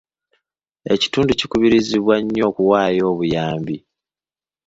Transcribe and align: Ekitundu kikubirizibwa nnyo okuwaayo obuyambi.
Ekitundu 0.93 1.31
kikubirizibwa 1.39 2.15
nnyo 2.19 2.43
okuwaayo 2.49 3.03
obuyambi. 3.11 3.75